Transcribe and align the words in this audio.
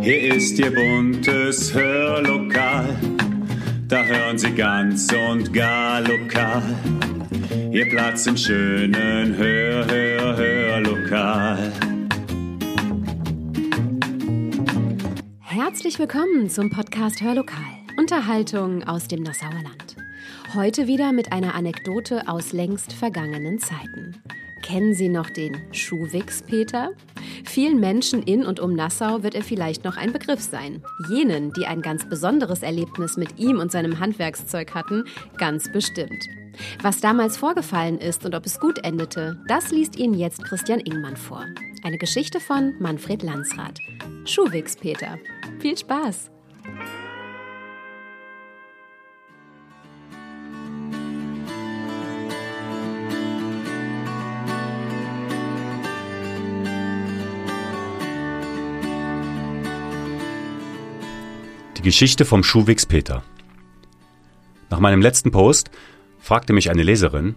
Hier 0.00 0.34
ist 0.34 0.58
Ihr 0.58 0.74
buntes 0.74 1.72
Hörlokal. 1.72 2.88
Da 3.86 4.02
hören 4.02 4.36
Sie 4.36 4.50
ganz 4.50 5.12
und 5.12 5.52
gar 5.52 6.00
lokal. 6.00 6.62
Ihr 7.70 7.88
Platz 7.88 8.26
im 8.26 8.36
schönen 8.36 9.36
Hör, 9.36 9.86
Hör, 9.86 10.36
Hörlokal. 10.36 11.72
Herzlich 15.40 16.00
willkommen 16.00 16.50
zum 16.50 16.68
Podcast 16.68 17.22
Hörlokal. 17.22 17.56
Unterhaltung 17.96 18.82
aus 18.82 19.06
dem 19.06 19.22
Nassauer 19.22 19.62
Land. 19.62 19.96
Heute 20.54 20.88
wieder 20.88 21.12
mit 21.12 21.30
einer 21.30 21.54
Anekdote 21.54 22.26
aus 22.26 22.52
längst 22.52 22.92
vergangenen 22.92 23.60
Zeiten. 23.60 24.20
Kennen 24.62 24.94
Sie 24.94 25.08
noch 25.08 25.30
den 25.30 25.56
Schuhwix-Peter? 25.72 26.90
Vielen 27.46 27.80
Menschen 27.80 28.22
in 28.22 28.44
und 28.44 28.60
um 28.60 28.74
Nassau 28.74 29.22
wird 29.22 29.34
er 29.34 29.42
vielleicht 29.42 29.84
noch 29.84 29.96
ein 29.96 30.12
Begriff 30.12 30.40
sein. 30.40 30.82
Jenen, 31.08 31.52
die 31.52 31.66
ein 31.66 31.80
ganz 31.80 32.06
besonderes 32.08 32.62
Erlebnis 32.62 33.16
mit 33.16 33.38
ihm 33.38 33.60
und 33.60 33.72
seinem 33.72 33.98
Handwerkszeug 33.98 34.74
hatten, 34.74 35.04
ganz 35.38 35.70
bestimmt. 35.72 36.26
Was 36.82 37.00
damals 37.00 37.36
vorgefallen 37.36 37.98
ist 37.98 38.24
und 38.24 38.34
ob 38.34 38.44
es 38.46 38.60
gut 38.60 38.84
endete, 38.84 39.38
das 39.48 39.70
liest 39.70 39.96
Ihnen 39.96 40.14
jetzt 40.14 40.44
Christian 40.44 40.80
Ingmann 40.80 41.16
vor. 41.16 41.44
Eine 41.82 41.98
Geschichte 41.98 42.40
von 42.40 42.74
Manfred 42.78 43.22
Landsrath. 43.22 43.78
Schuhwix-Peter. 44.24 45.18
Viel 45.60 45.78
Spaß! 45.78 46.35
Geschichte 61.86 62.24
vom 62.24 62.42
Schuhwix 62.42 62.84
Peter. 62.84 63.22
Nach 64.70 64.80
meinem 64.80 65.00
letzten 65.00 65.30
Post 65.30 65.70
fragte 66.18 66.52
mich 66.52 66.68
eine 66.68 66.82
Leserin, 66.82 67.36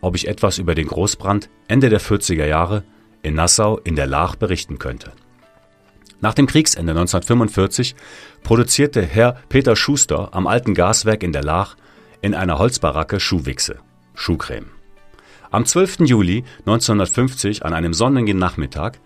ob 0.00 0.16
ich 0.16 0.26
etwas 0.26 0.56
über 0.56 0.74
den 0.74 0.86
Großbrand 0.86 1.50
Ende 1.68 1.90
der 1.90 2.00
40er 2.00 2.46
Jahre 2.46 2.82
in 3.20 3.34
Nassau 3.34 3.76
in 3.76 3.96
der 3.96 4.06
Laach 4.06 4.36
berichten 4.36 4.78
könnte. 4.78 5.12
Nach 6.22 6.32
dem 6.32 6.46
Kriegsende 6.46 6.92
1945 6.92 7.94
produzierte 8.42 9.02
Herr 9.02 9.36
Peter 9.50 9.76
Schuster 9.76 10.30
am 10.32 10.46
alten 10.46 10.72
Gaswerk 10.72 11.22
in 11.22 11.34
der 11.34 11.44
Laach 11.44 11.76
in 12.22 12.34
einer 12.34 12.58
Holzbaracke 12.58 13.20
Schuhwichse, 13.20 13.80
Schuhcreme. 14.14 14.70
Am 15.50 15.66
12. 15.66 16.06
Juli 16.06 16.44
1950 16.60 17.66
an 17.66 17.74
einem 17.74 17.92
sonnigen 17.92 18.38
Nachmittag 18.38 18.98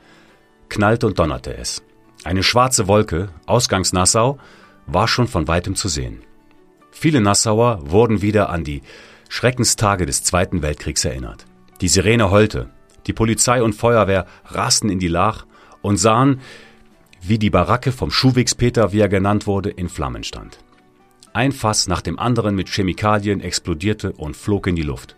knallte 0.69 1.08
und 1.08 1.19
donnerte 1.19 1.56
es. 1.56 1.83
Eine 2.23 2.45
schwarze 2.45 2.86
Wolke, 2.86 3.31
ausgangs 3.47 3.92
Nassau, 3.92 4.39
war 4.86 5.08
schon 5.08 5.28
von 5.28 5.48
weitem 5.48 5.74
zu 5.74 5.88
sehen. 5.88 6.22
Viele 6.90 7.20
Nassauer 7.20 7.90
wurden 7.90 8.22
wieder 8.22 8.50
an 8.50 8.64
die 8.64 8.82
Schreckenstage 9.28 10.06
des 10.06 10.22
Zweiten 10.22 10.62
Weltkriegs 10.62 11.04
erinnert. 11.04 11.44
Die 11.80 11.88
Sirene 11.88 12.30
heulte, 12.30 12.70
die 13.06 13.12
Polizei 13.12 13.62
und 13.62 13.74
Feuerwehr 13.74 14.27
rasten 14.46 14.88
in 14.88 14.98
die 14.98 15.08
Lach 15.08 15.46
und 15.82 15.96
sahen, 15.96 16.40
wie 17.20 17.38
die 17.38 17.50
Baracke 17.50 17.92
vom 17.92 18.10
Schuhwegspeter, 18.10 18.92
wie 18.92 19.00
er 19.00 19.08
genannt 19.08 19.46
wurde, 19.46 19.70
in 19.70 19.88
Flammen 19.88 20.24
stand. 20.24 20.58
Ein 21.32 21.52
Fass 21.52 21.88
nach 21.88 22.00
dem 22.00 22.18
anderen 22.18 22.55
mit 22.55 22.68
Chemikalien 22.68 23.40
explodierte 23.40 24.12
und 24.12 24.36
flog 24.36 24.66
in 24.66 24.77
die 24.77 24.82
Luft. 24.82 25.16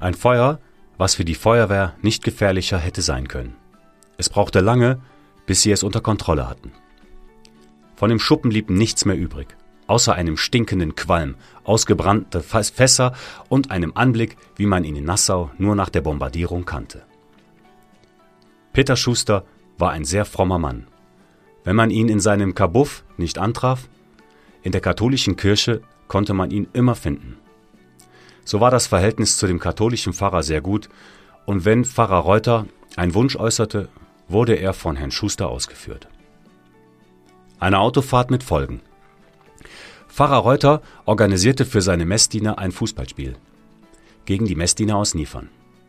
Ein 0.00 0.14
Feuer, 0.14 0.60
was 0.98 1.14
für 1.14 1.24
die 1.24 1.34
Feuerwehr 1.34 1.94
nicht 2.02 2.24
gefährlicher 2.24 2.78
hätte 2.78 3.00
sein 3.00 3.26
können. 3.26 3.56
Es 4.18 4.28
brauchte 4.28 4.60
lange, 4.60 5.00
bis 5.46 5.62
sie 5.62 5.70
es 5.70 5.82
unter 5.82 6.00
Kontrolle 6.00 6.48
hatten. 6.48 6.72
Von 7.98 8.10
dem 8.10 8.20
Schuppen 8.20 8.50
blieb 8.50 8.70
nichts 8.70 9.06
mehr 9.06 9.18
übrig, 9.18 9.56
außer 9.88 10.14
einem 10.14 10.36
stinkenden 10.36 10.94
Qualm, 10.94 11.34
ausgebrannte 11.64 12.42
Fässer 12.44 13.12
und 13.48 13.72
einem 13.72 13.90
Anblick, 13.96 14.36
wie 14.54 14.66
man 14.66 14.84
ihn 14.84 14.94
in 14.94 15.02
Nassau 15.02 15.50
nur 15.58 15.74
nach 15.74 15.88
der 15.88 16.02
Bombardierung 16.02 16.64
kannte. 16.64 17.02
Peter 18.72 18.94
Schuster 18.94 19.44
war 19.78 19.90
ein 19.90 20.04
sehr 20.04 20.24
frommer 20.24 20.60
Mann. 20.60 20.86
Wenn 21.64 21.74
man 21.74 21.90
ihn 21.90 22.08
in 22.08 22.20
seinem 22.20 22.54
Kabuff 22.54 23.02
nicht 23.16 23.36
antraf, 23.36 23.88
in 24.62 24.70
der 24.70 24.80
katholischen 24.80 25.34
Kirche 25.34 25.80
konnte 26.06 26.34
man 26.34 26.52
ihn 26.52 26.68
immer 26.74 26.94
finden. 26.94 27.36
So 28.44 28.60
war 28.60 28.70
das 28.70 28.86
Verhältnis 28.86 29.38
zu 29.38 29.48
dem 29.48 29.58
katholischen 29.58 30.12
Pfarrer 30.12 30.44
sehr 30.44 30.60
gut, 30.60 30.88
und 31.46 31.64
wenn 31.64 31.84
Pfarrer 31.84 32.18
Reuter 32.18 32.66
einen 32.94 33.14
Wunsch 33.14 33.34
äußerte, 33.34 33.88
wurde 34.28 34.54
er 34.54 34.72
von 34.72 34.94
Herrn 34.94 35.10
Schuster 35.10 35.48
ausgeführt. 35.48 36.06
Eine 37.60 37.80
Autofahrt 37.80 38.30
mit 38.30 38.42
Folgen. 38.42 38.80
Pfarrer 40.08 40.38
Reuter 40.38 40.82
organisierte 41.06 41.64
für 41.64 41.82
seine 41.82 42.06
Messdiener 42.06 42.58
ein 42.58 42.72
Fußballspiel 42.72 43.36
gegen 44.28 44.44
die 44.44 44.54
Messdiener 44.54 44.96
aus 44.96 45.14
Niefern. 45.14 45.48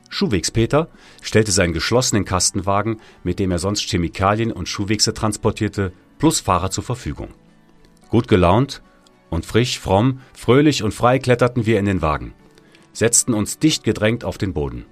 Schuhwegspeter 0.10 0.88
stellte 1.22 1.52
seinen 1.52 1.74
geschlossenen 1.74 2.24
Kastenwagen, 2.24 3.02
mit 3.24 3.38
dem 3.38 3.52
er 3.52 3.60
sonst 3.60 3.90
Chemikalien 3.90 4.54
und 4.54 4.70
Schuhwechse 4.70 5.14
transportierte, 5.14 5.92
plus 6.20 6.40
Fahrer 6.40 6.72
zur 6.72 6.86
Verfügung. 6.86 7.28
Gut 8.08 8.30
gelaunt 8.30 8.82
und 9.30 9.46
frisch, 9.46 9.78
fromm, 9.78 10.22
fröhlich 10.34 10.84
und 10.84 10.94
frei 10.94 11.20
kletterten 11.20 11.66
wir 11.66 11.80
in 11.80 11.86
den 11.86 12.02
Wagen, 12.02 12.34
setzten 12.94 13.34
uns 13.34 13.60
dicht 13.60 13.84
gedrängt 13.84 14.24
auf 14.24 14.38
den 14.38 14.54
Boden. 14.54 14.86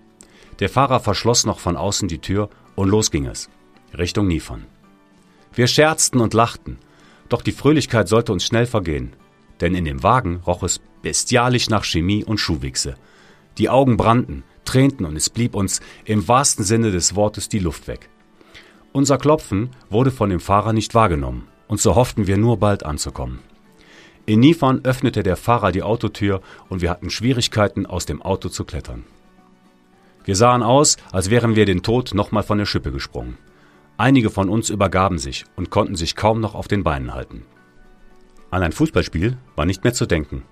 Der 0.60 0.68
Fahrer 0.68 1.00
verschloss 1.00 1.46
noch 1.46 1.60
von 1.60 1.78
außen 1.78 2.10
die 2.10 2.20
Tür 2.20 2.50
und 2.76 2.90
los 2.90 3.12
ging 3.12 3.28
es, 3.28 3.50
Richtung 3.98 4.28
Niefern. 4.28 4.66
Wir 5.58 5.66
scherzten 5.66 6.22
und 6.22 6.36
lachten, 6.36 6.78
doch 7.30 7.42
die 7.42 7.52
Fröhlichkeit 7.52 8.08
sollte 8.08 8.32
uns 8.32 8.46
schnell 8.46 8.68
vergehen, 8.68 9.14
denn 9.60 9.74
in 9.74 9.86
dem 9.86 10.04
Wagen 10.04 10.40
roch 10.46 10.62
es 10.62 10.80
bestialisch 11.02 11.68
nach 11.72 11.84
Chemie 11.84 12.24
und 12.24 12.38
Schuhwichse. 12.38 12.94
Die 13.58 13.68
Augen 13.68 13.98
brannten, 13.98 14.44
tränten 14.66 15.04
und 15.04 15.16
es 15.16 15.32
blieb 15.32 15.56
uns 15.56 15.80
im 16.06 16.28
wahrsten 16.28 16.64
Sinne 16.64 16.92
des 16.92 17.16
Wortes 17.16 17.50
die 17.50 17.58
Luft 17.58 17.88
weg. 17.88 18.08
Unser 18.92 19.18
Klopfen 19.18 19.72
wurde 19.90 20.12
von 20.12 20.30
dem 20.30 20.42
Fahrer 20.42 20.74
nicht 20.74 20.94
wahrgenommen, 20.94 21.48
und 21.68 21.82
so 21.82 21.96
hofften 21.96 22.28
wir 22.28 22.38
nur 22.38 22.58
bald 22.58 22.86
anzukommen. 22.86 23.40
In 24.28 24.40
Niefern 24.40 24.82
öffnete 24.84 25.24
der 25.24 25.38
Fahrer 25.38 25.72
die 25.72 25.82
Autotür 25.82 26.42
und 26.70 26.84
wir 26.84 26.92
hatten 26.92 27.10
Schwierigkeiten, 27.10 27.88
aus 27.88 28.06
dem 28.06 28.22
Auto 28.22 28.50
zu 28.50 28.64
klettern. 28.64 29.06
Wir 30.24 30.36
sahen 30.36 30.62
aus, 30.62 30.98
als 31.12 31.32
wären 31.32 31.56
wir 31.56 31.66
den 31.66 31.82
Tod 31.82 32.14
nochmal 32.14 32.44
von 32.44 32.60
der 32.60 32.68
Schippe 32.68 32.92
gesprungen. 32.92 33.40
Einige 33.98 34.30
von 34.30 34.48
uns 34.48 34.70
übergaben 34.70 35.18
sich 35.18 35.46
und 35.56 35.72
konnten 35.72 35.96
sich 35.96 36.16
kaum 36.16 36.40
noch 36.40 36.54
auf 36.54 36.68
den 36.68 36.84
Beinen 36.84 37.16
halten. 37.16 37.46
An 38.52 38.62
ein 38.62 38.72
Fußballspiel 38.72 39.38
war 39.56 39.66
nicht 39.66 39.84
mehr 39.84 39.94
zu 39.94 40.06
denken, 40.06 40.44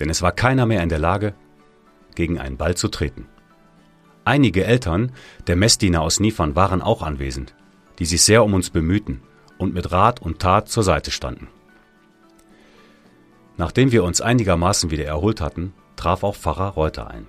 denn 0.00 0.10
es 0.10 0.20
war 0.20 0.32
keiner 0.32 0.66
mehr 0.66 0.82
in 0.82 0.88
der 0.88 0.98
Lage, 0.98 1.34
gegen 2.16 2.40
einen 2.40 2.56
Ball 2.56 2.76
zu 2.76 2.88
treten. 2.88 3.26
Einige 4.24 4.64
Eltern 4.64 5.12
der 5.46 5.56
Messdiener 5.56 6.02
aus 6.02 6.18
Niefern 6.18 6.56
waren 6.56 6.82
auch 6.82 7.02
anwesend, 7.02 7.54
die 8.00 8.04
sich 8.04 8.22
sehr 8.22 8.44
um 8.44 8.52
uns 8.52 8.70
bemühten 8.70 9.22
und 9.58 9.74
mit 9.74 9.92
Rat 9.92 10.20
und 10.20 10.40
Tat 10.40 10.68
zur 10.68 10.82
Seite 10.82 11.12
standen. 11.12 11.48
Nachdem 13.56 13.92
wir 13.92 14.02
uns 14.02 14.20
einigermaßen 14.20 14.90
wieder 14.90 15.04
erholt 15.04 15.40
hatten, 15.40 15.72
traf 15.94 16.24
auch 16.24 16.34
Pfarrer 16.34 16.70
Reuter 16.70 17.08
ein. 17.08 17.28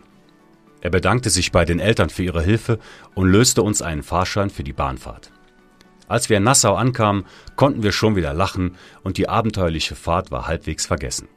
Er 0.82 0.90
bedankte 0.90 1.30
sich 1.30 1.52
bei 1.52 1.64
den 1.64 1.80
Eltern 1.80 2.10
für 2.10 2.24
ihre 2.24 2.42
Hilfe 2.42 2.80
und 3.14 3.30
löste 3.30 3.62
uns 3.62 3.82
einen 3.82 4.04
Fahrschein 4.04 4.50
für 4.50 4.64
die 4.64 4.74
Bahnfahrt. 4.74 5.32
Als 6.08 6.30
wir 6.30 6.38
in 6.38 6.44
Nassau 6.44 6.76
ankamen, 6.76 7.26
konnten 7.56 7.84
wir 7.84 7.92
schon 7.92 8.16
wieder 8.16 8.34
lachen 8.34 8.76
und 9.04 9.18
die 9.18 9.30
abenteuerliche 9.30 9.96
Fahrt 9.96 10.32
war 10.32 10.48
halbwegs 10.48 10.86
vergessen. 10.86 11.28